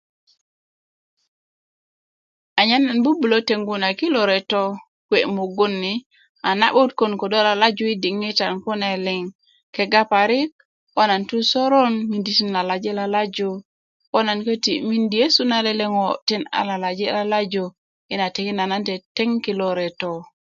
anyen 2.59 2.83
nan 2.85 2.99
bubulö 3.05 3.37
tengu 3.47 3.73
na 3.81 3.89
kilo 3.99 4.21
retö 4.31 4.63
kuwe 5.07 5.19
mugun 5.35 5.73
ni 5.83 5.93
a 6.47 6.49
na'but 6.59 6.91
kon 6.99 7.13
kodo 7.21 7.39
lalaju 7.47 7.83
i 7.93 7.95
diŋitan 8.03 8.53
kune 8.63 8.89
liŋ 9.05 9.23
kega 9.75 10.01
parik 10.11 10.51
ko 10.95 11.01
nan 11.09 11.21
tu 11.29 11.35
i 11.43 11.47
sörön 11.51 11.93
ti 12.25 12.31
nan 12.43 12.53
lalaji 12.55 12.91
lalaju 12.99 13.49
ko 14.11 14.17
nan 14.27 14.39
koti 14.45 14.73
mindi 14.87 15.19
nyesu 15.21 15.41
na 15.49 15.57
lele 15.65 15.85
ŋo 15.95 16.07
tin 16.27 16.43
a 16.57 16.59
lalaji 16.69 17.05
lalaju 17.17 17.63
ina 18.13 18.25
tikinda 18.33 18.65
nan 18.71 18.83
teteŋ 18.87 19.29
kilo 19.45 19.67
retö 19.79 20.11